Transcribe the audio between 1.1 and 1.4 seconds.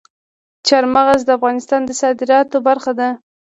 د